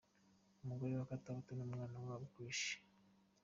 Umugore 0.63 0.93
wa 0.95 1.09
Katauti 1.11 1.51
n'umwana 1.55 1.95
wabo 2.05 2.25
Krish!. 2.33 2.65